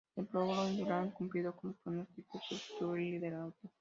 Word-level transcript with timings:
En 0.15 0.23
el 0.23 0.27
prólogo, 0.27 0.67
Indurain 0.67 1.11
cumplió 1.11 1.55
con 1.55 1.69
los 1.69 1.77
pronósticos 1.81 2.41
y 2.49 2.55
obtuvo 2.55 2.95
el 2.95 3.03
liderato. 3.03 3.69